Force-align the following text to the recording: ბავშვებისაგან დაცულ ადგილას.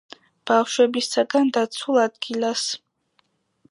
ბავშვებისაგან 0.51 1.53
დაცულ 1.59 2.03
ადგილას. 2.09 2.69